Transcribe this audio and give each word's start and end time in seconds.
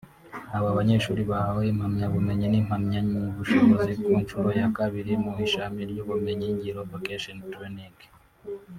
Aba 0.57 0.77
banyeshuri 0.77 1.21
bahawe 1.31 1.63
impamyabumenyi 1.73 2.45
n’impamyabushobozi 2.49 3.91
ku 4.03 4.11
nshuro 4.21 4.49
ya 4.59 4.67
kabiri 4.77 5.11
mu 5.23 5.31
ishami 5.45 5.81
ry’ubumenyi 5.89 6.47
ngiro 6.55 6.79
(Vocational 6.91 7.49
Training) 7.55 7.97